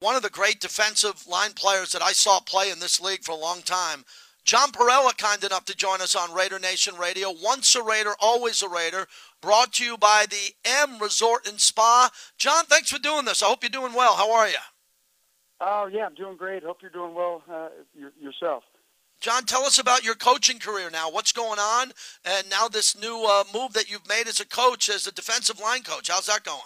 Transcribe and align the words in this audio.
one 0.00 0.16
of 0.16 0.22
the 0.22 0.30
great 0.30 0.60
defensive 0.60 1.26
line 1.26 1.52
players 1.52 1.92
that 1.92 2.02
I 2.02 2.12
saw 2.12 2.40
play 2.40 2.70
in 2.70 2.80
this 2.80 3.00
league 3.00 3.22
for 3.22 3.32
a 3.32 3.36
long 3.36 3.60
time. 3.62 4.04
John 4.44 4.72
Parrella, 4.72 5.16
kind 5.16 5.44
enough 5.44 5.66
to 5.66 5.76
join 5.76 6.00
us 6.00 6.16
on 6.16 6.34
Raider 6.34 6.58
Nation 6.58 6.96
Radio. 6.96 7.30
Once 7.30 7.74
a 7.76 7.82
Raider, 7.82 8.14
always 8.18 8.62
a 8.62 8.68
Raider. 8.68 9.06
Brought 9.42 9.74
to 9.74 9.84
you 9.84 9.98
by 9.98 10.24
the 10.28 10.54
M 10.64 10.98
Resort 10.98 11.46
and 11.46 11.60
Spa. 11.60 12.10
John, 12.38 12.64
thanks 12.64 12.90
for 12.90 12.98
doing 12.98 13.26
this. 13.26 13.42
I 13.42 13.46
hope 13.46 13.62
you're 13.62 13.70
doing 13.70 13.92
well. 13.92 14.16
How 14.16 14.32
are 14.32 14.48
you? 14.48 14.56
Oh, 15.60 15.90
yeah, 15.92 16.06
I'm 16.06 16.14
doing 16.14 16.38
great. 16.38 16.62
Hope 16.62 16.78
you're 16.80 16.90
doing 16.90 17.14
well 17.14 17.42
uh, 17.52 17.68
yourself. 18.18 18.64
John, 19.20 19.44
tell 19.44 19.64
us 19.64 19.78
about 19.78 20.02
your 20.02 20.14
coaching 20.14 20.58
career 20.58 20.88
now. 20.90 21.10
What's 21.10 21.32
going 21.32 21.58
on? 21.58 21.92
And 22.24 22.48
now 22.48 22.68
this 22.68 22.98
new 22.98 23.26
uh, 23.30 23.44
move 23.52 23.74
that 23.74 23.90
you've 23.90 24.08
made 24.08 24.26
as 24.26 24.40
a 24.40 24.46
coach, 24.46 24.88
as 24.88 25.06
a 25.06 25.12
defensive 25.12 25.60
line 25.60 25.82
coach. 25.82 26.08
How's 26.10 26.26
that 26.26 26.44
going? 26.44 26.62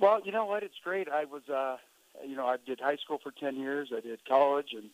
Well, 0.00 0.20
you 0.24 0.32
know 0.32 0.46
what? 0.46 0.62
It's 0.62 0.78
great. 0.82 1.08
I 1.08 1.26
was, 1.26 1.42
uh, 1.48 1.76
you 2.26 2.34
know, 2.34 2.46
I 2.46 2.56
did 2.64 2.80
high 2.80 2.96
school 2.96 3.18
for 3.22 3.32
10 3.38 3.56
years. 3.56 3.90
I 3.94 4.00
did 4.00 4.24
college, 4.26 4.72
and 4.72 4.90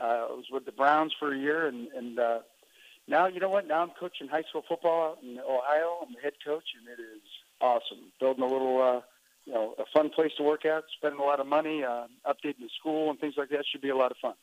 uh, 0.00 0.28
I 0.30 0.32
was 0.32 0.46
with 0.50 0.64
the 0.64 0.72
Browns 0.72 1.12
for 1.18 1.34
a 1.34 1.36
year. 1.36 1.66
And, 1.66 1.88
and 1.88 2.18
uh, 2.18 2.38
now, 3.08 3.26
you 3.26 3.40
know 3.40 3.50
what? 3.50 3.66
Now 3.66 3.82
I'm 3.82 3.90
coaching 3.98 4.28
high 4.28 4.44
school 4.48 4.62
football 4.68 5.18
in 5.22 5.40
Ohio. 5.40 5.98
I'm 6.02 6.14
the 6.14 6.20
head 6.22 6.34
coach, 6.44 6.64
and 6.78 6.88
it 6.88 7.02
is 7.02 7.22
awesome. 7.60 8.12
Building 8.20 8.44
a 8.44 8.46
little, 8.46 8.80
uh, 8.80 9.00
you 9.44 9.52
know, 9.52 9.74
a 9.78 9.84
fun 9.92 10.10
place 10.10 10.30
to 10.36 10.44
work 10.44 10.64
at, 10.64 10.84
spending 10.96 11.20
a 11.20 11.24
lot 11.24 11.40
of 11.40 11.48
money, 11.48 11.82
uh, 11.82 12.06
updating 12.24 12.60
the 12.60 12.70
school 12.78 13.10
and 13.10 13.18
things 13.18 13.34
like 13.36 13.48
that 13.50 13.64
should 13.70 13.82
be 13.82 13.90
a 13.90 13.96
lot 13.96 14.12
of 14.12 14.16
fun. 14.22 14.34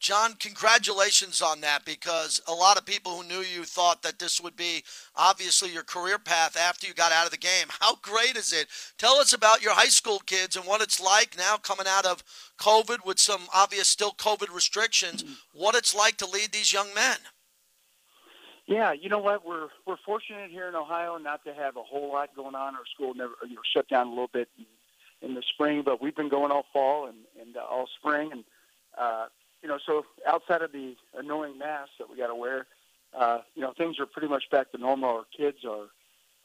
John, 0.00 0.32
congratulations 0.38 1.42
on 1.42 1.60
that 1.60 1.84
because 1.84 2.40
a 2.48 2.54
lot 2.54 2.78
of 2.78 2.86
people 2.86 3.12
who 3.12 3.28
knew 3.28 3.40
you 3.40 3.64
thought 3.64 4.00
that 4.02 4.18
this 4.18 4.40
would 4.40 4.56
be 4.56 4.82
obviously 5.14 5.70
your 5.70 5.82
career 5.82 6.18
path 6.18 6.56
after 6.56 6.86
you 6.86 6.94
got 6.94 7.12
out 7.12 7.26
of 7.26 7.30
the 7.30 7.36
game. 7.36 7.66
How 7.80 7.96
great 7.96 8.34
is 8.34 8.54
it? 8.54 8.68
Tell 8.96 9.16
us 9.16 9.34
about 9.34 9.62
your 9.62 9.74
high 9.74 9.90
school 9.90 10.18
kids 10.20 10.56
and 10.56 10.64
what 10.64 10.80
it's 10.80 11.00
like 11.00 11.36
now 11.36 11.58
coming 11.58 11.84
out 11.86 12.06
of 12.06 12.24
COVID 12.58 13.04
with 13.04 13.20
some 13.20 13.42
obvious 13.54 13.88
still 13.88 14.12
COVID 14.12 14.52
restrictions, 14.54 15.22
what 15.52 15.74
it's 15.74 15.94
like 15.94 16.16
to 16.16 16.26
lead 16.26 16.52
these 16.52 16.72
young 16.72 16.94
men. 16.94 17.18
Yeah, 18.66 18.92
you 18.92 19.10
know 19.10 19.18
what? 19.18 19.44
We're 19.44 19.68
we're 19.84 19.96
fortunate 20.06 20.50
here 20.50 20.68
in 20.68 20.76
Ohio 20.76 21.18
not 21.18 21.44
to 21.44 21.52
have 21.52 21.76
a 21.76 21.82
whole 21.82 22.10
lot 22.12 22.34
going 22.34 22.54
on. 22.54 22.74
Our 22.74 22.86
school 22.94 23.12
never 23.14 23.34
you 23.46 23.56
know 23.56 23.62
shut 23.74 23.88
down 23.88 24.06
a 24.06 24.10
little 24.10 24.30
bit 24.32 24.48
in, 25.20 25.34
the 25.34 25.42
spring, 25.52 25.82
but 25.84 26.00
we've 26.00 26.14
been 26.14 26.28
going 26.30 26.52
all 26.52 26.64
fall 26.72 27.06
and, 27.06 27.18
and 27.38 27.56
uh, 27.56 27.60
all 27.68 27.88
spring 27.98 28.30
and 28.32 28.44
uh, 28.96 29.26
you 29.62 29.68
know, 29.68 29.78
so 29.84 30.04
outside 30.26 30.62
of 30.62 30.72
the 30.72 30.96
annoying 31.16 31.58
masks 31.58 31.94
that 31.98 32.10
we 32.10 32.16
got 32.16 32.28
to 32.28 32.34
wear, 32.34 32.66
uh, 33.18 33.40
you 33.54 33.62
know, 33.62 33.72
things 33.76 33.98
are 33.98 34.06
pretty 34.06 34.28
much 34.28 34.44
back 34.50 34.70
to 34.72 34.78
normal. 34.78 35.10
Our 35.10 35.24
kids 35.36 35.58
are 35.68 35.86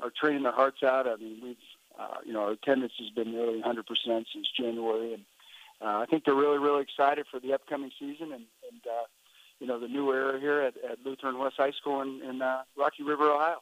are 0.02 0.12
training 0.20 0.44
their 0.44 0.52
hearts 0.52 0.84
out. 0.84 1.08
I 1.08 1.16
mean, 1.16 1.40
we've, 1.42 1.56
uh, 1.98 2.18
you 2.26 2.34
know, 2.34 2.42
our 2.42 2.52
attendance 2.52 2.92
has 3.00 3.10
been 3.12 3.32
nearly 3.32 3.62
100% 3.62 3.86
since 4.06 4.48
January, 4.60 5.14
and 5.14 5.24
uh, 5.82 6.00
I 6.00 6.06
think 6.06 6.26
they're 6.26 6.36
really, 6.36 6.58
really 6.58 6.82
excited 6.82 7.26
for 7.32 7.40
the 7.40 7.54
upcoming 7.54 7.92
season 7.98 8.34
and, 8.34 8.44
and 8.72 8.82
uh, 8.86 9.06
you 9.60 9.68
know, 9.68 9.80
the 9.80 9.88
new 9.88 10.12
era 10.12 10.40
here 10.40 10.62
at, 10.62 10.74
at 10.90 11.00
Lutheran 11.06 11.38
West 11.38 11.56
High 11.58 11.72
School 11.72 12.02
in, 12.02 12.22
in 12.22 12.42
uh, 12.42 12.64
Rocky 12.78 13.04
River, 13.04 13.32
Ohio. 13.32 13.62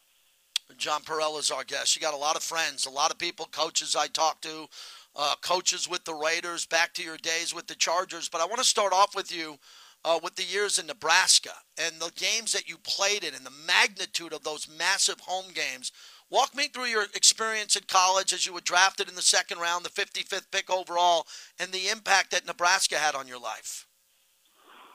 John 0.78 1.02
Parrella 1.02 1.40
is 1.40 1.52
our 1.52 1.64
guest. 1.64 1.96
You 1.96 2.02
got 2.02 2.14
a 2.14 2.18
lot 2.18 2.36
of 2.36 2.42
friends, 2.42 2.86
a 2.86 2.90
lot 2.90 3.12
of 3.12 3.18
people, 3.18 3.48
coaches 3.52 3.96
I 3.96 4.08
talk 4.08 4.42
to 4.42 4.68
uh, 5.16 5.36
coaches 5.42 5.88
with 5.88 6.06
the 6.06 6.14
Raiders, 6.14 6.66
back 6.66 6.94
to 6.94 7.04
your 7.04 7.18
days 7.18 7.54
with 7.54 7.68
the 7.68 7.76
Chargers. 7.76 8.30
But 8.30 8.42
I 8.42 8.46
want 8.46 8.60
to 8.60 8.64
start 8.64 8.94
off 8.94 9.16
with 9.16 9.36
you 9.36 9.58
uh, 10.06 10.20
with 10.22 10.36
the 10.36 10.44
years 10.44 10.80
in 10.80 10.88
Nebraska 10.88 11.52
and 11.78 11.96
the 12.00 12.12
games 12.16 12.52
that 12.52 12.68
you 12.68 12.78
played 12.78 13.24
in 13.24 13.34
and 13.34 13.46
the 13.46 13.52
magnitude 13.68 14.34
of 14.34 14.44
those 14.44 14.68
massive 14.78 15.20
home 15.22 15.52
games. 15.54 15.92
Walk 16.30 16.56
me 16.56 16.68
through 16.68 16.86
your 16.86 17.04
experience 17.14 17.76
at 17.76 17.88
college 17.88 18.34
as 18.34 18.46
you 18.46 18.54
were 18.54 18.62
drafted 18.62 19.08
in 19.08 19.16
the 19.16 19.22
second 19.22 19.60
round, 19.60 19.86
the 19.86 19.90
55th 19.90 20.50
pick 20.52 20.70
overall, 20.70 21.28
and 21.60 21.72
the 21.72 21.90
impact 21.90 22.32
that 22.32 22.48
Nebraska 22.48 22.96
had 22.96 23.16
on 23.16 23.28
your 23.28 23.40
life. 23.40 23.88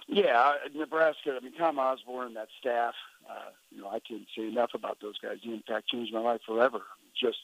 Yeah, 0.09 0.55
Nebraska. 0.75 1.37
I 1.37 1.45
mean, 1.45 1.53
Tom 1.57 1.79
Osborne, 1.79 2.29
and 2.29 2.37
that 2.37 2.49
staff. 2.59 2.95
Uh, 3.29 3.51
you 3.71 3.83
know, 3.83 3.89
I 3.89 4.01
can't 4.01 4.27
say 4.37 4.49
enough 4.49 4.71
about 4.75 4.99
those 5.03 5.19
guys. 5.23 5.37
The 5.45 5.53
impact 5.53 5.91
changed 5.91 6.15
my 6.15 6.21
life 6.21 6.41
forever. 6.47 6.81
Just 7.15 7.37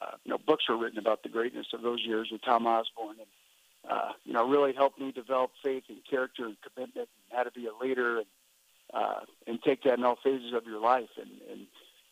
uh, 0.00 0.16
you 0.24 0.30
know, 0.30 0.38
books 0.38 0.68
were 0.68 0.76
written 0.76 0.98
about 0.98 1.22
the 1.22 1.28
greatness 1.28 1.66
of 1.74 1.82
those 1.82 2.00
years 2.04 2.28
with 2.30 2.42
Tom 2.42 2.66
Osborne, 2.66 3.16
and 3.18 3.90
uh, 3.90 4.12
you 4.24 4.32
know, 4.32 4.48
really 4.48 4.72
helped 4.72 4.98
me 4.98 5.12
develop 5.12 5.50
faith 5.62 5.84
and 5.88 5.98
character 6.08 6.46
and 6.46 6.56
commitment, 6.62 7.08
and 7.08 7.36
how 7.36 7.42
to 7.42 7.50
be 7.50 7.66
a 7.66 7.84
leader, 7.84 8.18
and 8.18 8.26
uh, 8.94 9.20
and 9.46 9.62
take 9.62 9.82
that 9.82 9.98
in 9.98 10.04
all 10.04 10.18
phases 10.22 10.52
of 10.54 10.64
your 10.66 10.80
life, 10.80 11.10
and 11.16 11.30
and 11.50 11.60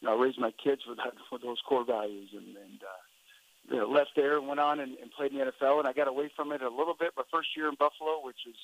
you 0.00 0.08
know, 0.08 0.18
raise 0.18 0.38
my 0.38 0.52
kids 0.62 0.82
with 0.86 0.98
that 0.98 1.14
with 1.30 1.42
those 1.42 1.60
core 1.66 1.84
values, 1.84 2.30
and 2.32 2.56
and 2.56 2.82
uh, 2.82 3.70
you 3.70 3.76
know, 3.76 3.88
left 3.88 4.10
there 4.16 4.36
and 4.36 4.48
went 4.48 4.60
on 4.60 4.80
and, 4.80 4.96
and 4.98 5.10
played 5.12 5.32
in 5.32 5.38
the 5.38 5.44
NFL, 5.44 5.78
and 5.78 5.88
I 5.88 5.92
got 5.92 6.08
away 6.08 6.30
from 6.34 6.52
it 6.52 6.62
a 6.62 6.68
little 6.68 6.96
bit 6.98 7.12
my 7.16 7.22
first 7.32 7.56
year 7.56 7.68
in 7.68 7.76
Buffalo, 7.76 8.20
which 8.22 8.46
is 8.48 8.56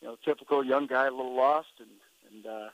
you 0.00 0.08
know, 0.08 0.16
typical 0.24 0.64
young 0.64 0.86
guy, 0.86 1.06
a 1.06 1.10
little 1.10 1.36
lost, 1.36 1.68
and 1.78 1.90
and 2.32 2.46
uh, 2.46 2.68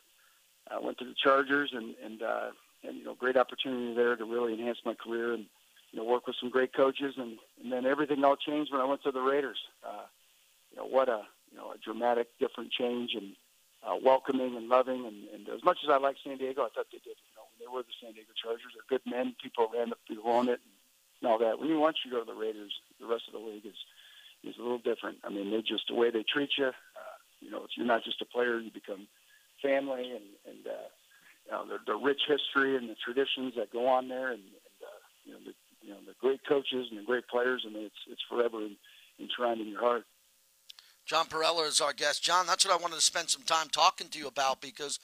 I 0.70 0.78
went 0.78 0.98
to 0.98 1.04
the 1.04 1.15
Chargers, 1.22 1.70
and 1.72 1.94
and 2.04 2.22
uh, 2.22 2.50
and 2.86 2.97
you 2.97 3.04
know, 3.04 3.15
great 3.15 3.36
opportunity 3.36 3.94
there 3.94 4.16
to 4.16 4.25
really 4.25 4.54
enhance 4.54 4.78
my 4.84 4.94
career 4.94 5.34
and 5.34 5.47
you 5.97 6.03
know, 6.03 6.09
work 6.09 6.27
with 6.27 6.37
some 6.39 6.51
great 6.51 6.75
coaches, 6.75 7.15
and, 7.17 7.39
and 7.62 7.73
then 7.73 7.87
everything 7.87 8.23
all 8.23 8.37
changed 8.37 8.71
when 8.71 8.83
I 8.83 8.84
went 8.84 9.03
to 9.05 9.12
the 9.12 9.21
Raiders. 9.23 9.57
Uh, 9.83 10.05
you 10.71 10.77
know, 10.77 10.84
what 10.84 11.09
a 11.09 11.23
you 11.51 11.57
know 11.57 11.73
a 11.73 11.79
dramatic, 11.79 12.29
different 12.39 12.71
change, 12.71 13.15
and 13.15 13.33
uh, 13.83 13.97
welcoming 14.05 14.57
and 14.57 14.69
loving. 14.69 15.07
And, 15.07 15.25
and 15.33 15.49
as 15.49 15.65
much 15.65 15.79
as 15.83 15.89
I 15.89 15.97
like 15.97 16.17
San 16.23 16.37
Diego, 16.37 16.62
I 16.62 16.69
thought 16.69 16.93
they 16.93 16.99
did. 16.99 17.17
You 17.17 17.33
know, 17.41 17.49
they 17.59 17.67
were 17.67 17.81
the 17.81 17.97
San 18.03 18.12
Diego 18.12 18.29
Chargers, 18.37 18.77
they're 18.77 18.99
good 18.99 19.11
men. 19.11 19.34
People 19.43 19.71
ran 19.73 19.89
the 19.89 19.97
who 20.15 20.21
own 20.29 20.49
it, 20.51 20.61
and, 20.61 20.77
and 21.23 21.31
all 21.31 21.39
that. 21.39 21.59
When 21.59 21.71
you 21.71 21.81
once 21.81 21.97
you 22.05 22.11
go 22.11 22.21
to 22.21 22.27
the 22.28 22.39
Raiders, 22.39 22.75
the 23.01 23.07
rest 23.07 23.25
of 23.28 23.33
the 23.33 23.41
league 23.41 23.65
is 23.65 23.81
is 24.45 24.59
a 24.61 24.63
little 24.63 24.84
different. 24.84 25.25
I 25.25 25.31
mean, 25.31 25.51
they 25.51 25.63
just 25.63 25.89
the 25.89 25.95
way 25.95 26.11
they 26.11 26.25
treat 26.28 26.51
you. 26.59 26.77
Uh, 26.77 27.17
you 27.41 27.51
know, 27.51 27.65
you're 27.75 27.87
not 27.87 28.05
just 28.05 28.21
a 28.21 28.27
player; 28.27 28.61
you 28.61 28.71
become 28.71 29.09
family, 29.65 30.13
and 30.13 30.28
and 30.45 30.61
uh, 30.69 30.93
you 31.49 31.53
know 31.53 31.65
the, 31.65 31.78
the 31.89 31.97
rich 31.97 32.21
history 32.28 32.77
and 32.77 32.91
the 32.91 33.01
traditions 33.01 33.55
that 33.57 33.73
go 33.73 33.89
on 33.89 34.09
there, 34.09 34.28
and, 34.28 34.45
and 34.45 34.77
uh, 34.84 35.01
you 35.25 35.33
know 35.33 35.41
the 35.41 35.57
you 35.86 35.92
know, 35.92 36.00
the 36.04 36.14
great 36.20 36.41
coaches 36.48 36.88
and 36.91 36.98
the 36.98 37.04
great 37.04 37.28
players, 37.28 37.62
and 37.64 37.76
it's 37.76 37.94
it's 38.10 38.22
forever 38.28 38.66
enshrined 39.20 39.60
in 39.60 39.69
your 39.69 39.80
heart. 39.80 40.04
John 41.04 41.26
Parrella 41.26 41.69
is 41.69 41.80
our 41.80 41.92
guest. 41.92 42.24
John, 42.24 42.47
that's 42.47 42.66
what 42.66 42.74
I 42.74 42.82
wanted 42.82 42.97
to 42.97 43.00
spend 43.00 43.30
some 43.30 43.42
time 43.42 43.69
talking 43.69 44.08
to 44.08 44.19
you 44.19 44.26
about 44.26 44.60
because 44.60 44.98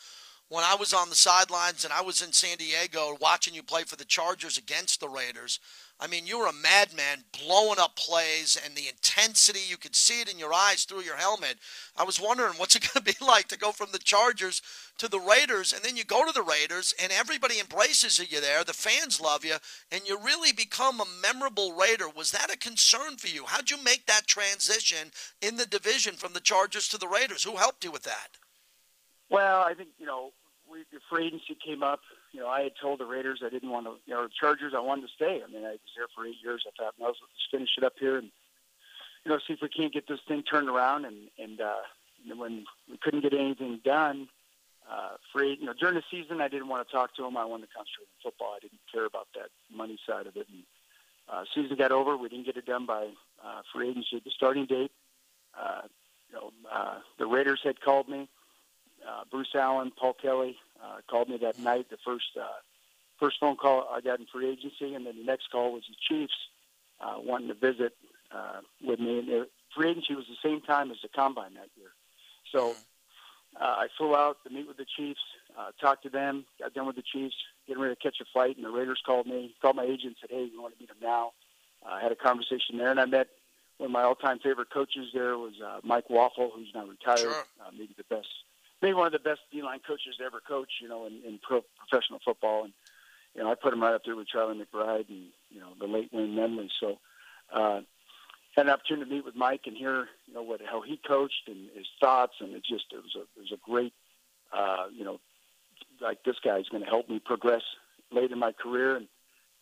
when 0.49 0.65
I 0.65 0.75
was 0.75 0.93
on 0.93 1.09
the 1.09 1.15
sidelines 1.15 1.85
and 1.85 1.93
I 1.95 2.03
was 2.03 2.21
in 2.21 2.33
San 2.33 2.57
Diego 2.59 3.17
watching 3.21 3.55
you 3.55 3.63
play 3.63 3.85
for 3.85 3.95
the 3.95 4.05
Chargers 4.05 4.59
against 4.59 4.99
the 4.99 5.09
Raiders, 5.09 5.61
I 6.01 6.09
mean, 6.09 6.27
you 6.27 6.39
were 6.39 6.49
a 6.49 6.53
madman 6.53 7.25
blowing 7.39 7.79
up 7.79 7.95
plays 7.95 8.59
and 8.65 8.75
the 8.75 8.89
intensity, 8.89 9.61
you 9.69 9.77
could 9.77 9.95
see 9.95 10.21
it 10.21 10.31
in 10.31 10.39
your 10.39 10.53
eyes 10.53 10.85
through 10.85 11.03
your 11.03 11.17
helmet. 11.17 11.59
I 11.97 12.03
was 12.03 12.21
wondering 12.21 12.55
what's 12.57 12.75
it 12.75 12.89
going 12.93 13.05
to 13.05 13.19
be 13.19 13.25
like 13.25 13.49
to 13.49 13.59
go 13.59 13.71
from 13.71 13.91
the 13.93 13.99
Chargers 13.99 14.63
to 14.99 15.09
the 15.09 15.21
Raiders, 15.21 15.73
and 15.73 15.83
then 15.83 15.97
you 15.97 16.05
go 16.05 16.27
to 16.27 16.33
the 16.33 16.43
Raiders 16.43 16.93
and 17.01 17.13
everybody 17.13 17.61
embraces 17.61 18.19
you 18.19 18.41
there. 18.41 18.65
The 18.65 18.73
fans 18.73 19.21
love 19.21 19.45
you, 19.45 19.57
and 19.93 20.03
you 20.07 20.19
really 20.19 20.53
become 20.53 21.01
a 21.01 21.07
memorable 21.23 21.73
Raider. 21.73 22.09
Was 22.09 22.33
that 22.33 22.53
a 22.53 22.59
concern 22.59 23.17
for 23.17 23.29
you? 23.29 23.45
How'd 23.47 23.71
you 23.71 23.83
make 23.83 24.07
that 24.07 24.27
transition 24.27 25.13
in 25.41 25.57
the 25.57 25.67
division 25.67 26.15
from 26.15 26.33
the 26.33 26.41
Chargers 26.41 26.89
to 26.89 26.99
the 26.99 27.09
Raiders? 27.09 27.45
Who 27.45 27.57
helped 27.57 27.85
you 27.85 27.93
with 27.93 28.03
that? 28.03 28.39
Well, 29.31 29.61
I 29.61 29.75
think, 29.75 29.91
you 29.99 30.07
know, 30.07 30.33
the 30.69 30.99
free 31.09 31.27
agency 31.27 31.57
came 31.65 31.83
up 31.83 32.01
you 32.33 32.41
know, 32.41 32.49
I 32.49 32.63
had 32.63 32.73
told 32.81 33.01
the 33.01 33.07
Raiders 33.07 33.43
I 33.45 33.51
didn't 33.51 33.71
want 33.71 33.87
to, 33.87 33.95
you 34.07 34.15
know, 34.15 34.25
the 34.25 34.33
Chargers 34.39 34.73
I 34.75 34.81
wanted 34.81 35.03
to 35.03 35.15
stay. 35.15 35.43
I 35.47 35.53
mean, 35.53 35.65
I 35.65 35.73
was 35.73 35.93
there 35.97 36.07
for 36.15 36.27
eight 36.27 36.37
years. 36.43 36.65
I 36.67 36.71
thought, 36.77 36.95
well, 36.99 37.11
let's 37.11 37.47
finish 37.51 37.71
it 37.77 37.85
up 37.85 37.95
here 37.99 38.17
and, 38.17 38.31
you 39.25 39.31
know, 39.31 39.39
see 39.47 39.53
if 39.53 39.61
we 39.61 39.69
can't 39.69 39.93
get 39.93 40.09
this 40.09 40.21
thing 40.27 40.43
turned 40.43 40.69
around. 40.69 41.05
And 41.05 41.29
and, 41.39 41.61
uh, 41.61 41.83
when 42.37 42.65
we 42.89 42.97
couldn't 42.99 43.23
get 43.23 43.35
anything 43.35 43.81
done, 43.85 44.29
uh, 44.91 45.17
free, 45.33 45.57
you 45.61 45.67
know, 45.67 45.75
during 45.79 45.95
the 45.95 46.03
season 46.11 46.41
I 46.41 46.49
didn't 46.49 46.69
want 46.69 46.87
to 46.87 46.93
talk 46.93 47.15
to 47.17 47.25
him. 47.25 47.37
I 47.37 47.45
wanted 47.45 47.67
to 47.67 47.75
concentrate 47.75 48.07
on 48.07 48.31
football. 48.31 48.55
I 48.57 48.61
didn't 48.61 48.81
care 48.93 49.05
about 49.05 49.29
that 49.35 49.51
money 49.75 49.99
side 50.07 50.27
of 50.27 50.37
it. 50.37 50.47
And 50.49 50.63
uh, 51.29 51.45
season 51.55 51.77
got 51.77 51.93
over. 51.93 52.17
We 52.17 52.29
didn't 52.29 52.47
get 52.47 52.57
it 52.57 52.67
done 52.67 52.87
by 52.87 53.09
uh, 53.45 53.63
free 53.73 53.91
agency. 53.91 54.23
The 54.25 54.31
starting 54.31 54.67
date, 54.67 54.93
uh, 55.59 55.83
you 56.31 56.37
know, 56.37 56.51
uh, 56.73 56.99
the 57.19 57.27
Raiders 57.27 57.61
had 57.63 57.81
called 57.81 58.09
me. 58.09 58.29
Uh, 59.07 59.25
Bruce 59.31 59.55
Allen, 59.55 59.93
Paul 59.97 60.15
Kelly, 60.15 60.57
uh, 60.83 60.99
called 61.09 61.29
me 61.29 61.39
that 61.39 61.59
night. 61.59 61.91
The 61.91 61.99
first 62.05 62.37
uh, 62.41 62.47
first 63.19 63.37
phone 63.41 63.57
call 63.57 63.89
I 63.91 64.01
got 64.01 64.21
in 64.21 64.27
free 64.27 64.49
agency, 64.51 64.95
and 64.95 65.07
then 65.07 65.17
the 65.17 65.25
next 65.25 65.51
call 65.51 65.73
was 65.73 65.83
the 65.89 65.97
Chiefs 66.09 66.35
uh, 67.01 67.17
wanting 67.19 67.49
to 67.49 67.55
visit 67.55 67.95
uh, 68.35 68.61
with 68.85 69.01
me. 69.01 69.19
And 69.21 69.29
the 69.29 69.49
free 69.75 69.91
agency 69.91 70.15
was 70.15 70.27
the 70.29 70.49
same 70.49 70.61
time 70.61 70.91
as 70.91 70.99
the 71.03 71.09
combine 71.09 71.55
that 71.55 71.69
year, 71.77 71.91
so 72.51 72.77
uh, 73.61 73.65
I 73.65 73.89
flew 73.99 74.15
out 74.17 74.39
to 74.45 74.51
meet 74.51 74.67
with 74.67 74.77
the 74.77 74.87
Chiefs, 74.97 75.21
uh, 75.59 75.71
talked 75.81 76.03
to 76.05 76.11
them, 76.11 76.47
got 76.59 76.75
done 76.75 76.87
with 76.87 76.97
the 76.97 77.03
Chiefs, 77.03 77.35
getting 77.67 77.83
ready 77.83 77.95
to 77.95 78.01
catch 78.01 78.17
a 78.21 78.25
flight, 78.33 78.57
and 78.57 78.65
the 78.65 78.71
Raiders 78.71 79.03
called 79.05 79.27
me, 79.27 79.55
called 79.61 79.77
my 79.77 79.85
agent, 79.85 80.17
said, 80.21 80.31
"Hey, 80.31 80.45
you 80.45 80.61
want 80.63 80.75
to 80.75 80.81
meet 80.81 80.89
them 80.89 80.99
now?" 81.03 81.33
Uh, 81.85 81.91
I 81.91 82.01
had 82.03 82.13
a 82.13 82.17
conversation 82.17 82.79
there, 82.79 82.91
and 82.91 83.01
I 83.01 83.05
met 83.05 83.29
one 83.79 83.87
of 83.87 83.93
my 83.93 84.03
all-time 84.03 84.39
favorite 84.39 84.71
coaches. 84.71 85.09
There 85.13 85.37
was 85.37 85.55
uh, 85.65 85.81
Mike 85.83 86.09
Waufle, 86.09 86.51
who's 86.55 86.71
now 86.75 86.87
retired, 86.87 87.19
sure. 87.19 87.45
uh, 87.61 87.71
maybe 87.73 87.95
the 87.97 88.05
best 88.05 88.29
maybe 88.83 88.95
one 88.95 89.07
of 89.07 89.13
the 89.13 89.19
best 89.19 89.41
D-line 89.51 89.81
coaches 89.87 90.17
to 90.19 90.25
ever 90.25 90.41
coach, 90.47 90.71
you 90.83 90.89
know, 90.89 91.07
in, 91.07 91.21
in 91.27 91.39
pro, 91.41 91.63
professional 91.79 92.19
football. 92.25 92.65
And, 92.65 92.73
you 93.35 93.43
know, 93.43 93.51
I 93.51 93.55
put 93.55 93.73
him 93.73 93.83
right 93.83 93.95
up 93.95 94.03
there 94.05 94.17
with 94.17 94.29
Charlie 94.29 94.61
McBride 94.61 95.09
and, 95.09 95.27
you 95.51 95.61
know, 95.61 95.69
the 95.79 95.87
late 95.87 96.11
Wayne 96.13 96.35
Memley. 96.35 96.69
So, 96.81 96.99
uh, 97.53 97.81
had 98.57 98.67
an 98.67 98.73
opportunity 98.73 99.09
to 99.09 99.15
meet 99.17 99.25
with 99.25 99.35
Mike 99.35 99.63
and 99.67 99.77
hear, 99.77 100.09
you 100.27 100.35
know, 100.35 100.43
what 100.43 100.61
how 100.63 100.83
he 100.83 100.99
coached 100.99 101.49
and 101.49 101.71
his 101.75 101.87
thoughts, 102.01 102.35
and 102.41 102.53
it 102.55 102.63
just 102.65 102.85
it 102.93 103.03
was 103.03 103.17
a 103.17 103.21
it 103.21 103.41
was 103.41 103.53
a 103.53 103.71
great, 103.71 103.95
uh, 104.53 104.85
you 104.95 105.05
know, 105.05 105.21
like 106.01 106.23
this 106.25 106.37
guy's 106.45 106.69
going 106.69 106.83
to 106.83 106.89
help 106.89 107.09
me 107.09 107.19
progress 107.19 107.63
late 108.11 108.31
in 108.31 108.39
my 108.39 108.53
career, 108.53 108.97
and 108.97 109.09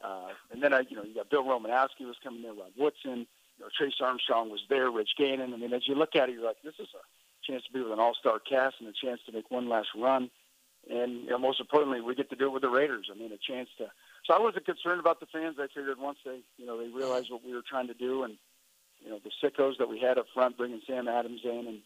uh, 0.02 0.30
and 0.50 0.62
then 0.62 0.72
I, 0.72 0.80
you 0.88 0.96
know, 0.96 1.04
you 1.04 1.14
got 1.14 1.30
Bill 1.30 1.44
Romanowski 1.44 2.04
was 2.04 2.16
coming 2.22 2.42
there, 2.42 2.52
Rod 2.52 2.72
Woodson, 2.76 3.26
you 3.58 3.64
know, 3.64 3.68
Trace 3.76 4.00
Armstrong 4.00 4.50
was 4.50 4.62
there, 4.68 4.90
Rich 4.90 5.10
Gannon. 5.16 5.54
I 5.54 5.56
mean, 5.56 5.72
as 5.72 5.86
you 5.86 5.94
look 5.94 6.16
at 6.16 6.28
it, 6.28 6.32
you're 6.32 6.44
like, 6.44 6.62
this 6.64 6.74
is 6.80 6.88
a 6.94 7.02
chance 7.50 7.64
to 7.64 7.72
be 7.72 7.82
with 7.82 7.92
an 7.92 7.98
all-star 7.98 8.38
cast 8.38 8.76
and 8.80 8.88
a 8.88 8.92
chance 8.92 9.20
to 9.26 9.32
make 9.32 9.50
one 9.50 9.68
last 9.68 9.88
run, 9.96 10.30
and 10.88 11.24
you 11.24 11.30
know, 11.30 11.38
most 11.38 11.60
importantly, 11.60 12.00
we 12.00 12.14
get 12.14 12.30
to 12.30 12.36
do 12.36 12.46
it 12.46 12.52
with 12.52 12.62
the 12.62 12.68
Raiders. 12.68 13.10
I 13.12 13.18
mean, 13.18 13.32
a 13.32 13.38
chance 13.38 13.68
to. 13.78 13.90
So 14.26 14.34
I 14.34 14.38
wasn't 14.38 14.66
concerned 14.66 15.00
about 15.00 15.20
the 15.20 15.26
fans. 15.26 15.56
I 15.58 15.66
figured 15.66 15.98
once 15.98 16.18
they, 16.24 16.40
you 16.56 16.66
know, 16.66 16.78
they 16.78 16.88
realized 16.88 17.30
what 17.30 17.44
we 17.44 17.54
were 17.54 17.64
trying 17.68 17.88
to 17.88 17.94
do 17.94 18.22
and 18.22 18.36
you 19.02 19.10
know, 19.10 19.20
the 19.22 19.30
sickos 19.42 19.78
that 19.78 19.88
we 19.88 19.98
had 19.98 20.18
up 20.18 20.26
front, 20.34 20.56
bringing 20.56 20.80
Sam 20.86 21.08
Adams 21.08 21.40
in, 21.44 21.66
and 21.66 21.78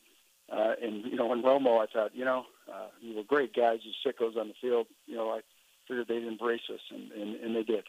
uh, 0.52 0.75
and 0.82 1.05
you 1.05 1.16
know, 1.16 1.32
in 1.32 1.43
Romo, 1.43 1.82
I 1.82 1.87
thought, 1.90 2.14
you 2.14 2.25
know, 2.25 2.44
uh, 2.70 2.88
you 3.00 3.16
were 3.16 3.22
great 3.22 3.55
guys, 3.55 3.81
you 3.82 3.93
sickos 4.05 4.37
on 4.37 4.49
the 4.49 4.55
field. 4.61 4.87
You 5.06 5.16
know, 5.16 5.31
I 5.31 5.40
figured 5.88 6.08
they'd 6.08 6.26
embrace 6.26 6.62
us, 6.72 6.81
and 6.90 7.12
and, 7.12 7.37
and 7.37 7.56
they 7.56 7.62
did. 7.62 7.84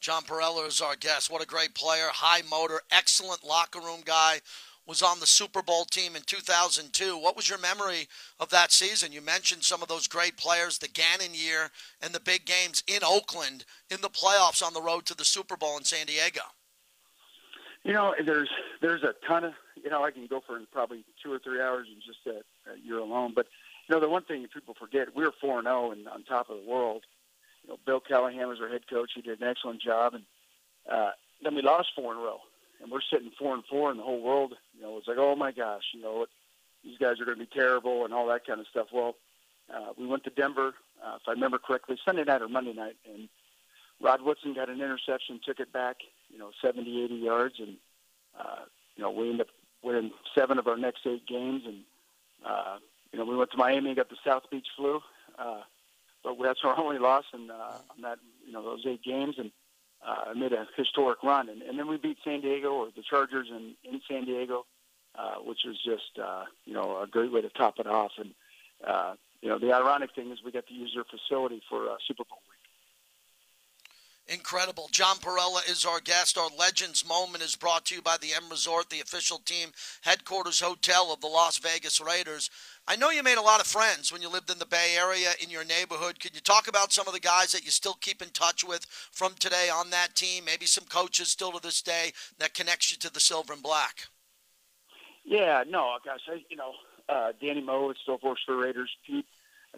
John 0.00 0.22
Parrella 0.22 0.66
is 0.66 0.80
our 0.80 0.94
guest. 0.94 1.30
What 1.30 1.42
a 1.42 1.46
great 1.46 1.74
player, 1.74 2.08
high 2.12 2.42
motor, 2.48 2.80
excellent 2.90 3.42
locker 3.44 3.80
room 3.80 4.02
guy. 4.04 4.40
Was 4.86 5.02
on 5.02 5.18
the 5.18 5.26
Super 5.26 5.62
Bowl 5.62 5.84
team 5.84 6.14
in 6.14 6.22
2002. 6.22 7.18
What 7.18 7.34
was 7.34 7.48
your 7.48 7.58
memory 7.58 8.06
of 8.38 8.50
that 8.50 8.70
season? 8.70 9.10
You 9.10 9.20
mentioned 9.20 9.64
some 9.64 9.82
of 9.82 9.88
those 9.88 10.06
great 10.06 10.36
players, 10.36 10.78
the 10.78 10.86
Gannon 10.86 11.34
year, 11.34 11.70
and 12.00 12.14
the 12.14 12.20
big 12.20 12.44
games 12.44 12.84
in 12.86 13.00
Oakland 13.02 13.64
in 13.90 14.00
the 14.00 14.08
playoffs 14.08 14.62
on 14.62 14.74
the 14.74 14.82
road 14.82 15.04
to 15.06 15.16
the 15.16 15.24
Super 15.24 15.56
Bowl 15.56 15.76
in 15.76 15.82
San 15.82 16.06
Diego. 16.06 16.42
You 17.82 17.92
know, 17.92 18.14
there's 18.24 18.50
there's 18.80 19.02
a 19.02 19.14
ton 19.26 19.44
of 19.44 19.52
you 19.82 19.90
know 19.90 20.04
I 20.04 20.10
can 20.10 20.26
go 20.26 20.42
for 20.44 20.60
probably 20.72 21.04
two 21.22 21.32
or 21.32 21.38
three 21.38 21.60
hours 21.60 21.86
in 21.88 22.00
just 22.04 22.18
that, 22.24 22.42
that 22.66 22.84
year 22.84 22.98
alone. 22.98 23.32
But 23.34 23.46
you 23.88 23.94
know, 23.94 24.00
the 24.00 24.08
one 24.08 24.24
thing 24.24 24.46
people 24.52 24.74
forget, 24.78 25.14
we 25.14 25.24
were 25.24 25.32
four 25.40 25.58
and 25.58 25.66
zero 25.66 25.88
oh 25.88 25.90
and 25.92 26.08
on 26.08 26.24
top 26.24 26.50
of 26.50 26.56
the 26.56 26.68
world. 26.68 27.04
You 27.62 27.70
know, 27.70 27.78
Bill 27.86 28.00
Callahan 28.00 28.48
was 28.48 28.60
our 28.60 28.68
head 28.68 28.88
coach. 28.88 29.12
He 29.14 29.22
did 29.22 29.40
an 29.40 29.46
excellent 29.46 29.80
job, 29.80 30.14
and 30.14 30.24
uh, 30.90 31.10
then 31.42 31.54
we 31.54 31.62
lost 31.62 31.90
four 31.94 32.12
in 32.12 32.18
a 32.18 32.22
row, 32.22 32.40
and 32.82 32.90
we're 32.90 33.00
sitting 33.10 33.30
four 33.38 33.54
and 33.54 33.64
four, 33.64 33.90
and 33.90 33.98
the 33.98 34.04
whole 34.04 34.22
world, 34.22 34.54
you 34.74 34.82
know, 34.82 34.92
was 34.92 35.04
like, 35.06 35.18
oh 35.18 35.36
my 35.36 35.52
gosh, 35.52 35.82
you 35.92 36.00
know, 36.00 36.26
these 36.84 36.98
guys 36.98 37.20
are 37.20 37.24
going 37.24 37.38
to 37.38 37.44
be 37.44 37.50
terrible 37.52 38.04
and 38.04 38.14
all 38.14 38.28
that 38.28 38.46
kind 38.46 38.60
of 38.60 38.66
stuff. 38.68 38.88
Well, 38.92 39.16
uh, 39.74 39.92
we 39.98 40.06
went 40.06 40.24
to 40.24 40.30
Denver, 40.30 40.74
uh, 41.04 41.16
if 41.16 41.22
I 41.26 41.32
remember 41.32 41.58
correctly, 41.58 41.98
Sunday 42.04 42.24
night 42.24 42.42
or 42.42 42.48
Monday 42.48 42.72
night, 42.72 42.96
and 43.12 43.28
Rod 44.00 44.22
Woodson 44.22 44.54
got 44.54 44.68
an 44.68 44.80
interception, 44.80 45.40
took 45.44 45.58
it 45.58 45.72
back, 45.72 45.96
you 46.30 46.38
know, 46.38 46.50
70, 46.62 47.04
80 47.04 47.14
yards, 47.14 47.54
and 47.58 47.76
uh, 48.38 48.64
you 48.96 49.02
know 49.02 49.10
we 49.10 49.30
ended 49.30 49.42
up 49.42 49.46
winning 49.82 50.10
seven 50.36 50.58
of 50.58 50.66
our 50.66 50.76
next 50.76 51.06
eight 51.06 51.26
games, 51.26 51.62
and 51.66 51.82
uh, 52.44 52.76
you 53.12 53.18
know 53.18 53.24
we 53.24 53.36
went 53.36 53.50
to 53.52 53.56
Miami, 53.56 53.88
and 53.88 53.96
got 53.96 54.10
the 54.10 54.16
South 54.24 54.44
Beach 54.50 54.66
flu, 54.76 55.00
uh, 55.38 55.62
but 56.22 56.36
that's 56.42 56.60
our 56.64 56.78
only 56.78 56.98
loss 56.98 57.24
in 57.32 57.50
uh, 57.50 57.78
on 57.90 58.02
that 58.02 58.18
you 58.46 58.52
know 58.52 58.62
those 58.62 58.84
eight 58.86 59.02
games, 59.02 59.36
and 59.38 59.50
uh, 60.06 60.32
made 60.34 60.52
a 60.52 60.66
historic 60.76 61.22
run, 61.22 61.48
and, 61.48 61.62
and 61.62 61.78
then 61.78 61.88
we 61.88 61.96
beat 61.96 62.18
San 62.24 62.40
Diego 62.40 62.70
or 62.70 62.88
the 62.94 63.02
Chargers 63.02 63.48
in 63.50 63.74
in 63.84 64.00
San 64.08 64.24
Diego, 64.24 64.64
uh, 65.18 65.36
which 65.36 65.60
was 65.66 65.76
just 65.84 66.18
uh, 66.22 66.44
you 66.64 66.74
know 66.74 67.02
a 67.02 67.06
great 67.06 67.32
way 67.32 67.40
to 67.40 67.50
top 67.50 67.78
it 67.78 67.86
off, 67.86 68.12
and 68.18 68.30
uh, 68.86 69.14
you 69.40 69.48
know 69.48 69.58
the 69.58 69.72
ironic 69.72 70.14
thing 70.14 70.30
is 70.30 70.38
we 70.44 70.52
got 70.52 70.66
to 70.68 70.74
use 70.74 70.92
their 70.94 71.04
facility 71.04 71.60
for 71.68 71.90
uh, 71.90 71.96
Super 72.06 72.24
Bowl 72.24 72.38
week. 72.48 72.55
Incredible. 74.28 74.88
John 74.90 75.18
Parrella 75.18 75.60
is 75.70 75.84
our 75.84 76.00
guest. 76.00 76.36
Our 76.36 76.50
Legends 76.58 77.06
Moment 77.06 77.44
is 77.44 77.54
brought 77.54 77.84
to 77.86 77.94
you 77.94 78.02
by 78.02 78.16
the 78.20 78.32
M 78.34 78.50
Resort, 78.50 78.90
the 78.90 79.00
official 79.00 79.38
team 79.38 79.68
headquarters 80.02 80.58
hotel 80.58 81.12
of 81.12 81.20
the 81.20 81.28
Las 81.28 81.58
Vegas 81.58 82.00
Raiders. 82.00 82.50
I 82.88 82.96
know 82.96 83.10
you 83.10 83.22
made 83.22 83.38
a 83.38 83.42
lot 83.42 83.60
of 83.60 83.68
friends 83.68 84.12
when 84.12 84.22
you 84.22 84.28
lived 84.28 84.50
in 84.50 84.58
the 84.58 84.66
Bay 84.66 84.96
Area 84.98 85.30
in 85.40 85.48
your 85.48 85.64
neighborhood. 85.64 86.18
Could 86.18 86.34
you 86.34 86.40
talk 86.40 86.66
about 86.66 86.92
some 86.92 87.06
of 87.06 87.14
the 87.14 87.20
guys 87.20 87.52
that 87.52 87.64
you 87.64 87.70
still 87.70 87.94
keep 88.00 88.20
in 88.20 88.30
touch 88.30 88.64
with 88.64 88.84
from 89.12 89.34
today 89.38 89.68
on 89.72 89.90
that 89.90 90.16
team? 90.16 90.44
Maybe 90.44 90.66
some 90.66 90.86
coaches 90.86 91.28
still 91.28 91.52
to 91.52 91.60
this 91.62 91.80
day 91.80 92.10
that 92.38 92.54
connects 92.54 92.90
you 92.90 92.98
to 92.98 93.12
the 93.12 93.20
silver 93.20 93.52
and 93.52 93.62
black. 93.62 94.08
Yeah, 95.24 95.62
no, 95.68 95.98
gosh, 96.04 96.20
I, 96.28 96.42
you 96.48 96.56
know, 96.56 96.72
uh, 97.08 97.32
Danny 97.40 97.60
Moe 97.60 97.92
still 98.02 98.18
works 98.24 98.42
for 98.44 98.56
the 98.56 98.60
Raiders. 98.60 98.90
Pete 99.06 99.26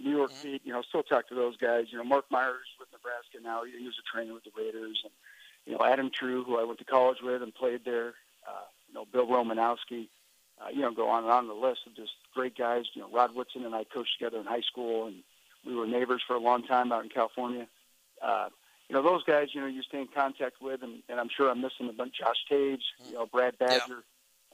New 0.00 0.16
York 0.16 0.30
mm-hmm. 0.32 0.52
Pete, 0.52 0.62
you 0.64 0.72
know, 0.72 0.82
still 0.82 1.02
talk 1.02 1.28
to 1.28 1.34
those 1.34 1.56
guys. 1.56 1.86
You 1.90 1.98
know, 1.98 2.04
Mark 2.04 2.26
Myers 2.30 2.68
with 2.78 2.88
Nebraska 2.92 3.38
now. 3.42 3.62
He 3.64 3.84
was 3.84 3.94
a 3.98 4.16
trainer 4.16 4.34
with 4.34 4.44
the 4.44 4.50
Raiders, 4.56 5.00
and 5.04 5.12
you 5.66 5.72
know, 5.72 5.84
Adam 5.84 6.10
Treu, 6.10 6.44
who 6.44 6.58
I 6.58 6.64
went 6.64 6.78
to 6.78 6.84
college 6.84 7.18
with 7.22 7.42
and 7.42 7.54
played 7.54 7.84
there. 7.84 8.14
Uh, 8.46 8.66
you 8.88 8.94
know, 8.94 9.04
Bill 9.12 9.26
Romanowski. 9.26 10.08
Uh, 10.60 10.70
you 10.72 10.80
know, 10.80 10.90
go 10.90 11.08
on 11.08 11.22
and 11.22 11.32
on 11.32 11.46
the 11.46 11.54
list 11.54 11.80
of 11.86 11.94
just 11.94 12.10
great 12.34 12.56
guys. 12.56 12.84
You 12.94 13.02
know, 13.02 13.10
Rod 13.12 13.34
Woodson 13.34 13.64
and 13.64 13.74
I 13.74 13.84
coached 13.84 14.18
together 14.18 14.40
in 14.40 14.46
high 14.46 14.62
school, 14.62 15.06
and 15.06 15.22
we 15.64 15.74
were 15.74 15.86
neighbors 15.86 16.22
for 16.26 16.34
a 16.34 16.40
long 16.40 16.64
time 16.64 16.90
out 16.90 17.04
in 17.04 17.10
California. 17.10 17.68
Uh, 18.20 18.48
you 18.88 18.96
know, 18.96 19.02
those 19.02 19.22
guys, 19.22 19.48
you 19.52 19.60
know, 19.60 19.66
you 19.66 19.82
stay 19.82 20.00
in 20.00 20.08
contact 20.08 20.60
with, 20.60 20.82
and, 20.82 21.02
and 21.08 21.20
I'm 21.20 21.28
sure 21.28 21.50
I'm 21.50 21.60
missing 21.60 21.88
a 21.88 21.92
bunch. 21.92 22.18
Josh 22.18 22.44
Tage, 22.48 22.82
you 23.06 23.14
know, 23.14 23.26
Brad 23.26 23.58
Badger. 23.58 24.02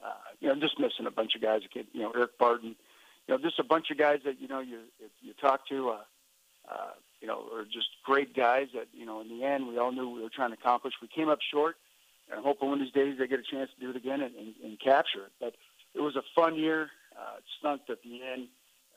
Yeah. 0.01 0.07
Uh, 0.07 0.13
you 0.39 0.47
know, 0.47 0.53
I'm 0.53 0.61
just 0.61 0.79
missing 0.79 1.07
a 1.07 1.11
bunch 1.11 1.35
of 1.35 1.41
guys. 1.41 1.61
You 1.73 2.01
know, 2.01 2.11
Eric 2.13 2.37
Barton 2.37 2.75
you 3.27 3.33
know, 3.35 3.41
just 3.41 3.59
a 3.59 3.63
bunch 3.63 3.89
of 3.91 3.97
guys 3.97 4.19
that 4.25 4.39
you 4.39 4.47
know 4.47 4.59
you 4.59 4.79
you 5.21 5.33
talk 5.39 5.67
to, 5.69 5.89
uh, 5.89 5.97
uh, 6.71 6.91
you 7.21 7.27
know, 7.27 7.45
are 7.53 7.63
just 7.65 7.87
great 8.03 8.35
guys 8.35 8.67
that 8.73 8.87
you 8.93 9.05
know. 9.05 9.21
In 9.21 9.29
the 9.29 9.43
end, 9.43 9.67
we 9.67 9.77
all 9.77 9.91
knew 9.91 10.09
we 10.09 10.21
were 10.21 10.29
trying 10.29 10.51
to 10.51 10.57
accomplish. 10.57 10.93
We 11.01 11.07
came 11.07 11.29
up 11.29 11.39
short, 11.51 11.75
and 12.29 12.39
I 12.39 12.43
hope 12.43 12.61
one 12.61 12.73
of 12.73 12.79
these 12.79 12.93
days 12.93 13.17
they 13.17 13.27
get 13.27 13.39
a 13.39 13.43
chance 13.43 13.69
to 13.75 13.81
do 13.81 13.89
it 13.89 13.95
again 13.95 14.21
and, 14.21 14.35
and, 14.35 14.53
and 14.63 14.79
capture 14.79 15.25
it. 15.25 15.31
But 15.39 15.55
it 15.93 16.01
was 16.01 16.15
a 16.15 16.23
fun 16.35 16.55
year. 16.55 16.89
Uh, 17.17 17.37
it 17.37 17.43
stunk 17.59 17.81
at 17.89 18.03
the 18.03 18.21
end. 18.21 18.47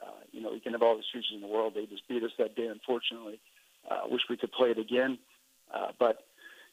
Uh, 0.02 0.10
you 0.32 0.40
know, 0.40 0.52
we 0.52 0.60
can 0.60 0.72
have 0.72 0.82
all 0.82 0.94
the 0.94 1.00
excuses 1.00 1.32
in 1.34 1.40
the 1.40 1.46
world. 1.46 1.74
They 1.74 1.86
just 1.86 2.06
beat 2.08 2.22
us 2.22 2.31
that 2.38 2.54
day, 2.54 2.66
unfortunately. 2.66 3.40
Uh, 3.88 4.02
wish 4.08 4.22
we 4.28 4.36
could 4.36 4.52
play 4.52 4.70
it 4.70 4.78
again. 4.78 5.19
Uh, 5.72 5.88
but 5.98 6.26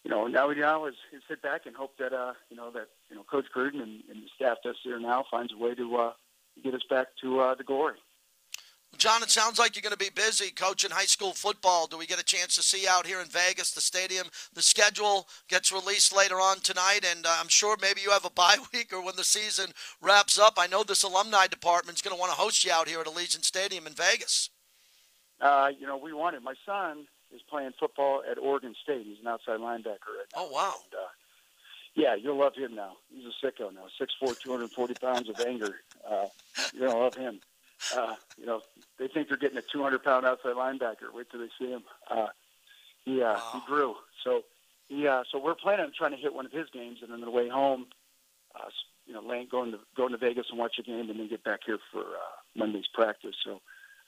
you 0.03 0.11
know, 0.11 0.27
now 0.27 0.47
we 0.49 0.55
now 0.55 0.85
is, 0.85 0.95
is 1.13 1.23
sit 1.27 1.41
back 1.41 1.65
and 1.65 1.75
hope 1.75 1.97
that 1.97 2.13
uh, 2.13 2.33
you 2.49 2.57
know 2.57 2.69
that 2.71 2.89
you 3.09 3.15
know 3.15 3.23
Coach 3.23 3.45
Gruden 3.55 3.81
and, 3.81 4.03
and 4.09 4.23
the 4.23 4.29
staff 4.35 4.57
that's 4.63 4.77
there 4.85 4.99
now 4.99 5.25
finds 5.31 5.53
a 5.53 5.57
way 5.57 5.73
to 5.73 5.95
uh, 5.95 6.11
get 6.63 6.73
us 6.73 6.83
back 6.89 7.07
to 7.21 7.39
uh, 7.39 7.55
the 7.55 7.63
glory. 7.63 7.97
John, 8.97 9.23
it 9.23 9.29
sounds 9.29 9.59
like 9.59 9.75
you're 9.75 9.81
going 9.81 9.91
to 9.91 9.97
be 9.97 10.09
busy 10.09 10.51
coaching 10.51 10.91
high 10.91 11.05
school 11.05 11.33
football. 11.33 11.85
Do 11.85 11.97
we 11.97 12.05
get 12.05 12.19
a 12.19 12.23
chance 12.23 12.55
to 12.55 12.63
see 12.63 12.87
out 12.87 13.05
here 13.05 13.19
in 13.19 13.27
Vegas, 13.27 13.71
the 13.71 13.81
stadium? 13.81 14.27
The 14.53 14.61
schedule 14.61 15.27
gets 15.49 15.71
released 15.71 16.15
later 16.15 16.35
on 16.35 16.59
tonight, 16.61 17.01
and 17.05 17.25
uh, 17.25 17.35
I'm 17.39 17.49
sure 17.49 17.75
maybe 17.81 18.01
you 18.01 18.11
have 18.11 18.25
a 18.25 18.29
bye 18.29 18.57
week 18.73 18.93
or 18.93 19.03
when 19.03 19.17
the 19.17 19.23
season 19.23 19.71
wraps 20.01 20.39
up. 20.39 20.53
I 20.57 20.67
know 20.67 20.83
this 20.83 21.03
alumni 21.03 21.47
department 21.47 21.97
is 21.97 22.01
going 22.01 22.15
to 22.15 22.19
want 22.19 22.31
to 22.31 22.37
host 22.37 22.63
you 22.63 22.71
out 22.71 22.87
here 22.87 23.01
at 23.01 23.07
Allegiant 23.07 23.43
Stadium 23.43 23.85
in 23.85 23.93
Vegas. 23.93 24.49
Uh, 25.41 25.69
you 25.77 25.85
know, 25.85 25.97
we 25.97 26.13
want 26.13 26.35
it. 26.35 26.43
My 26.43 26.55
son 26.65 27.05
is 27.33 27.41
playing 27.49 27.71
football 27.77 28.23
at 28.29 28.37
Oregon 28.37 28.73
State. 28.81 29.05
He's 29.05 29.19
an 29.19 29.27
outside 29.27 29.59
linebacker 29.59 30.15
right 30.15 30.29
now. 30.33 30.43
Oh, 30.43 30.49
wow. 30.49 30.75
And, 30.85 30.93
uh, 30.93 31.07
yeah, 31.95 32.15
you'll 32.15 32.37
love 32.37 32.55
him 32.55 32.75
now. 32.75 32.93
He's 33.13 33.25
a 33.25 33.45
sicko 33.45 33.73
now. 33.73 33.85
Six 33.97 34.13
four, 34.19 34.33
two 34.33 34.51
hundred 34.51 34.71
forty 34.71 34.93
pounds 34.93 35.29
of 35.29 35.39
anger. 35.39 35.75
Uh, 36.09 36.27
you're 36.73 36.87
gonna 36.87 36.99
love 36.99 37.15
him. 37.15 37.39
Uh, 37.95 38.15
you 38.37 38.45
know, 38.45 38.61
they 38.97 39.07
think 39.07 39.27
they're 39.27 39.37
getting 39.37 39.57
a 39.57 39.61
200 39.61 40.03
pound 40.03 40.25
outside 40.25 40.55
linebacker. 40.55 41.13
Wait 41.13 41.29
till 41.29 41.41
they 41.41 41.49
see 41.59 41.69
him. 41.69 41.83
Uh, 42.09 42.27
he 43.03 43.21
uh, 43.21 43.33
wow. 43.33 43.51
he 43.53 43.59
grew. 43.67 43.95
So 44.23 44.43
he 44.87 45.07
uh, 45.07 45.23
so 45.31 45.39
we're 45.39 45.55
planning 45.55 45.85
on 45.85 45.91
trying 45.95 46.11
to 46.11 46.17
hit 46.17 46.33
one 46.33 46.45
of 46.45 46.51
his 46.51 46.67
games, 46.71 46.99
and 47.01 47.11
on 47.11 47.21
the 47.21 47.29
way 47.29 47.49
home, 47.49 47.87
uh, 48.55 48.69
you 49.05 49.13
know, 49.13 49.21
going 49.49 49.71
to 49.71 49.79
going 49.95 50.11
to 50.11 50.17
Vegas 50.17 50.47
and 50.49 50.59
watch 50.59 50.77
a 50.79 50.83
game, 50.83 51.09
and 51.09 51.19
then 51.19 51.29
get 51.29 51.43
back 51.43 51.61
here 51.65 51.79
for 51.91 52.01
uh, 52.01 52.35
Monday's 52.55 52.87
practice. 52.93 53.35
So, 53.43 53.61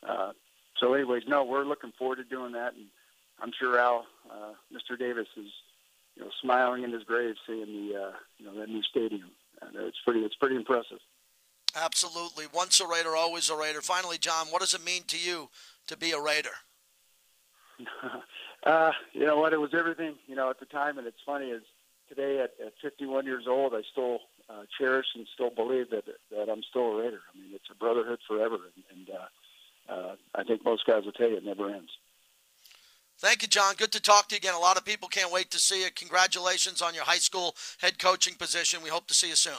uh, 0.08 0.32
so 0.80 0.94
anyways, 0.94 1.24
no, 1.28 1.44
we're 1.44 1.66
looking 1.66 1.92
forward 1.98 2.18
to 2.18 2.24
doing 2.24 2.54
that, 2.54 2.74
and 2.74 2.86
I'm 3.40 3.52
sure 3.58 3.78
Al, 3.78 4.06
uh, 4.30 4.54
Mr. 4.74 4.98
Davis, 4.98 5.28
is 5.38 5.52
you 6.18 6.24
know, 6.24 6.32
smiling 6.42 6.84
in 6.84 6.92
his 6.92 7.04
grave, 7.04 7.36
seeing 7.46 7.66
the 7.66 7.96
uh, 7.96 8.12
you 8.40 8.46
know 8.46 8.60
that 8.60 8.70
new 8.70 8.82
stadium. 8.84 9.30
And 9.62 9.76
it's 9.76 9.98
pretty 10.04 10.22
it's 10.22 10.36
pretty 10.36 10.56
impressive. 10.56 11.00
Absolutely, 11.76 12.46
once 12.54 12.80
a 12.80 12.88
Raider, 12.88 13.16
always 13.16 13.50
a 13.50 13.56
Raider. 13.56 13.82
Finally, 13.82 14.18
John, 14.18 14.48
what 14.48 14.62
does 14.62 14.74
it 14.74 14.84
mean 14.84 15.04
to 15.08 15.18
you 15.18 15.50
to 15.88 15.98
be 15.98 16.12
a 16.12 16.20
Raider? 16.20 16.50
uh, 18.64 18.92
you 19.14 19.26
know 19.26 19.38
what? 19.38 19.54
It 19.54 19.62
was 19.62 19.74
everything. 19.74 20.16
You 20.26 20.36
know, 20.36 20.50
at 20.50 20.60
the 20.60 20.66
time, 20.66 20.98
and 20.98 21.06
it's 21.06 21.22
funny 21.26 21.48
is 21.48 21.64
today 22.10 22.40
at, 22.40 22.54
at 22.66 22.74
51 22.82 23.26
years 23.26 23.46
old, 23.48 23.74
I 23.76 23.82
still 23.92 24.20
uh, 24.50 24.64
cherish 24.80 25.08
and 25.16 25.28
still 25.34 25.52
believe 25.52 25.92
that 25.92 26.06
that 26.32 26.50
I'm 26.50 26.64
still 26.68 26.98
a 26.98 27.04
Raider. 27.04 27.22
I 27.34 27.38
mean, 27.38 27.52
it's 27.54 27.70
a 27.72 27.76
brotherhood 27.76 28.20
forever, 28.28 28.56
and, 28.56 29.08
and 29.08 29.10
uh, 29.16 29.94
uh, 29.94 30.16
I 30.34 30.44
think 30.44 30.66
most 30.66 30.86
guys 30.88 31.04
will 31.06 31.12
tell 31.12 31.30
you 31.30 31.38
it 31.38 31.46
never 31.46 31.70
ends. 31.70 31.92
Thank 33.20 33.42
you, 33.42 33.48
John. 33.48 33.74
Good 33.76 33.92
to 33.94 34.02
talk 34.02 34.30
to 34.30 34.36
you 34.36 34.38
again. 34.38 34.54
A 34.54 34.60
lot 34.60 34.78
of 34.78 34.86
people 34.86 35.10
can't 35.10 35.32
wait 35.32 35.50
to 35.52 35.58
see 35.58 35.84
you. 35.84 35.90
Congratulations 35.96 36.82
on 36.82 36.94
your 36.94 37.04
high 37.04 37.18
school 37.18 37.56
head 37.80 37.98
coaching 37.98 38.36
position. 38.36 38.84
We 38.84 38.90
hope 38.90 39.08
to 39.08 39.14
see 39.14 39.30
you 39.30 39.36
soon. 39.36 39.54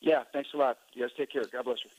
Yeah, 0.00 0.24
thanks 0.32 0.50
a 0.54 0.56
lot. 0.56 0.78
You 0.94 1.02
guys 1.02 1.10
take 1.16 1.32
care. 1.32 1.42
God 1.52 1.64
bless 1.64 1.78
you. 1.84 1.90